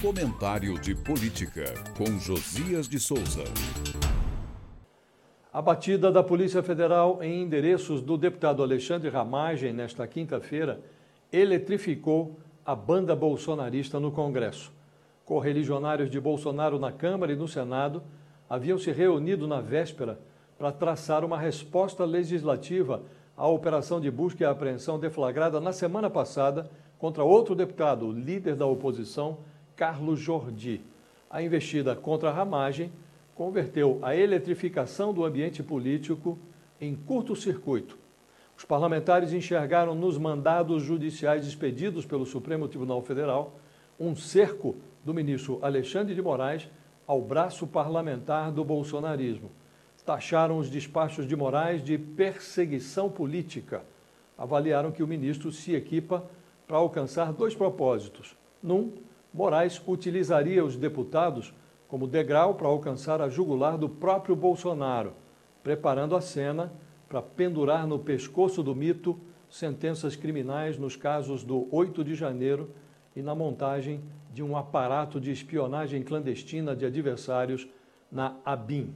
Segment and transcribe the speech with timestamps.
[0.00, 3.42] Comentário de Política, com Josias de Souza.
[5.52, 10.80] A batida da Polícia Federal em endereços do deputado Alexandre Ramagem nesta quinta-feira
[11.32, 14.72] eletrificou a banda bolsonarista no Congresso.
[15.24, 18.00] Correligionários de Bolsonaro na Câmara e no Senado
[18.48, 20.20] haviam se reunido na véspera
[20.56, 23.02] para traçar uma resposta legislativa
[23.36, 26.70] à operação de busca e apreensão deflagrada na semana passada
[27.00, 29.38] contra outro deputado, líder da oposição,
[29.78, 30.80] Carlos Jordi.
[31.30, 32.90] A investida contra a ramagem
[33.32, 36.36] converteu a eletrificação do ambiente político
[36.80, 37.96] em curto-circuito.
[38.56, 43.56] Os parlamentares enxergaram nos mandados judiciais expedidos pelo Supremo Tribunal Federal
[44.00, 46.68] um cerco do ministro Alexandre de Moraes
[47.06, 49.48] ao braço parlamentar do bolsonarismo.
[50.04, 53.84] Taxaram os despachos de Moraes de perseguição política.
[54.36, 56.28] Avaliaram que o ministro se equipa
[56.66, 58.36] para alcançar dois propósitos.
[58.60, 58.92] Num,
[59.32, 61.52] Moraes utilizaria os deputados
[61.86, 65.12] como degrau para alcançar a jugular do próprio Bolsonaro,
[65.62, 66.72] preparando a cena
[67.08, 69.18] para pendurar no pescoço do mito
[69.50, 72.70] sentenças criminais nos casos do 8 de janeiro
[73.16, 74.00] e na montagem
[74.32, 77.66] de um aparato de espionagem clandestina de adversários
[78.12, 78.94] na ABIN.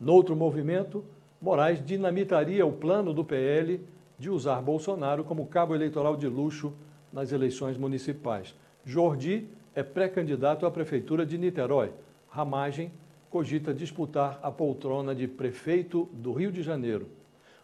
[0.00, 1.04] Noutro movimento,
[1.40, 3.80] Moraes dinamitaria o plano do PL
[4.18, 6.72] de usar Bolsonaro como cabo eleitoral de luxo
[7.12, 8.54] nas eleições municipais.
[8.84, 11.92] Jordi é pré-candidato à Prefeitura de Niterói.
[12.28, 12.90] Ramagem
[13.28, 17.06] cogita disputar a poltrona de prefeito do Rio de Janeiro.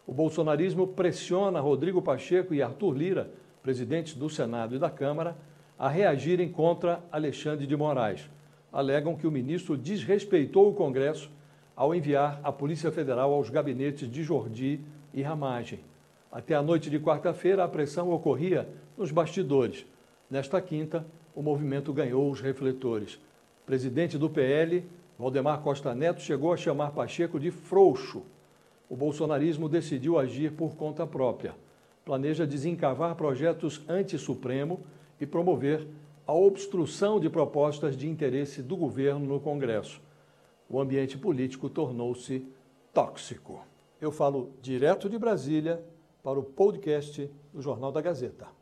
[0.05, 5.35] O bolsonarismo pressiona Rodrigo Pacheco e Arthur Lira, presidentes do Senado e da Câmara,
[5.77, 8.29] a reagirem contra Alexandre de Moraes.
[8.71, 11.29] Alegam que o ministro desrespeitou o Congresso
[11.75, 14.79] ao enviar a Polícia Federal aos gabinetes de Jordi
[15.13, 15.79] e Ramagem.
[16.31, 19.85] Até a noite de quarta-feira, a pressão ocorria nos bastidores.
[20.29, 23.17] Nesta quinta, o movimento ganhou os refletores.
[23.65, 24.83] Presidente do PL,
[25.17, 28.23] Valdemar Costa Neto, chegou a chamar Pacheco de frouxo.
[28.89, 31.55] O bolsonarismo decidiu agir por conta própria.
[32.03, 34.81] Planeja desencavar projetos anti-Supremo
[35.19, 35.87] e promover
[36.25, 40.01] a obstrução de propostas de interesse do governo no Congresso.
[40.69, 42.45] O ambiente político tornou-se
[42.93, 43.61] tóxico.
[44.01, 45.81] Eu falo direto de Brasília
[46.21, 48.56] para o podcast do Jornal da Gazeta.